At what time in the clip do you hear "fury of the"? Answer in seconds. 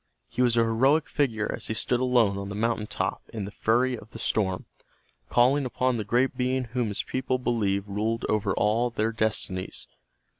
3.51-4.17